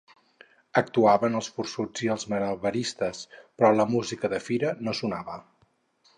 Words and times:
Actuaven 0.79 1.37
els 1.39 1.49
forçuts 1.57 2.03
i 2.07 2.09
els 2.13 2.25
malabaristes, 2.33 3.23
però 3.59 3.71
la 3.77 3.87
música 3.93 4.33
de 4.35 4.43
fira 4.49 4.75
no 4.89 4.99
sonava. 5.03 5.39